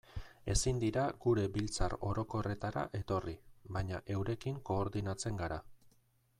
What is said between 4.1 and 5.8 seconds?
eurekin koordinatzen gara.